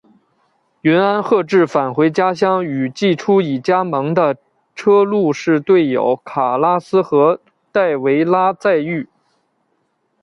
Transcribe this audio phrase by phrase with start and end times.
[0.81, 4.35] 云安贺治返回家乡与季初已加盟的
[4.73, 7.39] 车路士队友卡拉斯和
[7.71, 9.07] 戴维拉再遇。